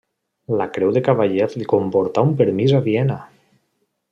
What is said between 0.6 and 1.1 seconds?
La Creu de